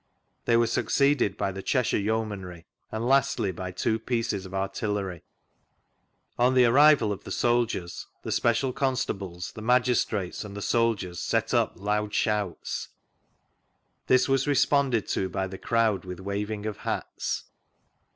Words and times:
They 0.45 0.57
were 0.57 0.65
sucoeeded 0.65 1.37
by 1.37 1.51
the 1.51 1.61
Cheshire 1.61 1.99
Yeomanry, 1.99 2.65
and 2.91 3.07
lastly 3.07 3.51
by 3.51 3.69
two 3.69 3.99
pieces 3.99 4.47
of 4.47 4.53
artillery. 4.55 5.21
On 6.39 6.55
the 6.55 6.65
arrival 6.65 7.11
of 7.11 7.23
the 7.23 7.29
soldiers, 7.29 8.07
the 8.23 8.31
special 8.31 8.73
con 8.73 8.95
stables, 8.95 9.51
the 9.51 9.61
magistrates, 9.61 10.43
and 10.43 10.57
the 10.57 10.61
soldiers 10.63 11.19
set 11.19 11.53
up 11.53 11.75
NGoogle 11.75 11.75
68 11.75 11.83
THREE 11.83 11.93
ACCOUNTS 11.93 11.99
OF 12.01 12.01
PETERLOO 12.01 12.01
loud 12.01 12.13
shouts. 12.15 12.89
This 14.07 14.27
was 14.27 14.47
responded 14.47 15.07
to 15.09 15.29
by 15.29 15.45
the 15.45 15.59
crowd 15.59 16.03
with 16.05 16.19
waving 16.19 16.65
of 16.65 16.77
hats. 16.77 17.43